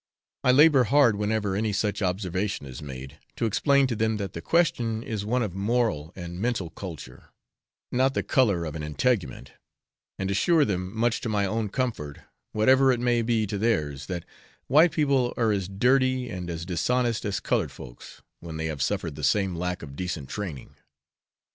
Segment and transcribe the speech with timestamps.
[0.43, 4.41] I labour hard, whenever any such observation is made, to explain to them that the
[4.41, 7.25] question is one of moral and mental culture,
[7.91, 9.51] not the colour of an integument,
[10.17, 12.17] and assure them, much to my own comfort,
[12.51, 14.25] whatever it may be to theirs, that
[14.65, 19.13] white people are as dirty and as dishonest as coloured folks, when they have suffered
[19.13, 20.73] the same lack of decent training.